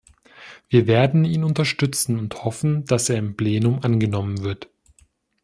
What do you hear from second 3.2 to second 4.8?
Plenum angenommen wird.